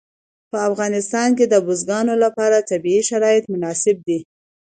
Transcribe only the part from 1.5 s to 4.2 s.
بزګانو لپاره طبیعي شرایط مناسب دي.